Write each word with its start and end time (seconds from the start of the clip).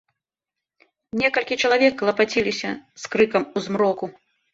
Некалькі 1.21 1.57
чалавек 1.67 1.93
клапаціліся 2.01 2.69
з 3.03 3.13
крыкам 3.17 3.43
у 3.55 3.65
змроку. 3.67 4.05